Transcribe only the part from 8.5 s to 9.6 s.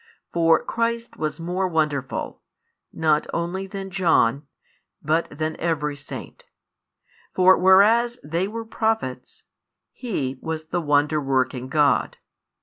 Prophets,